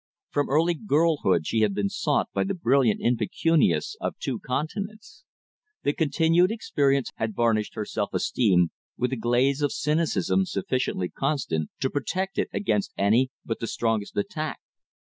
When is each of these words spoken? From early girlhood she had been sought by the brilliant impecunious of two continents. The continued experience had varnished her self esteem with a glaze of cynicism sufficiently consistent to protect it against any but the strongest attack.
From 0.31 0.49
early 0.49 0.73
girlhood 0.73 1.45
she 1.45 1.59
had 1.59 1.75
been 1.75 1.87
sought 1.87 2.27
by 2.33 2.43
the 2.43 2.55
brilliant 2.55 3.01
impecunious 3.03 3.95
of 4.01 4.17
two 4.17 4.39
continents. 4.39 5.25
The 5.83 5.93
continued 5.93 6.49
experience 6.49 7.11
had 7.17 7.35
varnished 7.35 7.75
her 7.75 7.85
self 7.85 8.11
esteem 8.15 8.71
with 8.97 9.13
a 9.13 9.15
glaze 9.15 9.61
of 9.61 9.71
cynicism 9.71 10.47
sufficiently 10.47 11.11
consistent 11.15 11.69
to 11.81 11.91
protect 11.91 12.39
it 12.39 12.49
against 12.51 12.93
any 12.97 13.29
but 13.45 13.59
the 13.59 13.67
strongest 13.67 14.17
attack. 14.17 14.57